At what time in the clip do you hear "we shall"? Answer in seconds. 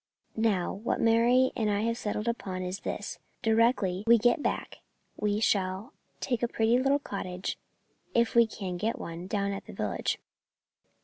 5.15-5.93